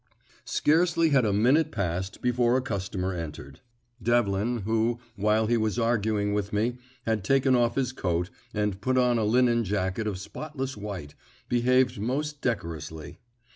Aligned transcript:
Scarcely 0.49 1.09
had 1.09 1.25
a 1.25 1.31
minute 1.31 1.71
passed 1.71 2.23
before 2.23 2.57
a 2.57 2.61
customer 2.63 3.13
entered. 3.13 3.59
Devlin, 4.01 4.61
who, 4.63 4.97
while 5.15 5.45
he 5.45 5.57
was 5.57 5.77
arguing 5.77 6.33
with 6.33 6.51
me, 6.51 6.79
had 7.05 7.23
taken 7.23 7.55
off 7.55 7.75
his 7.75 7.91
coat, 7.91 8.31
and 8.51 8.81
put 8.81 8.97
on 8.97 9.19
a 9.19 9.23
linen 9.25 9.63
jacket 9.63 10.07
of 10.07 10.17
spotless 10.17 10.75
white, 10.75 11.13
behaved 11.49 11.99
most 11.99 12.41
decorously. 12.41 13.19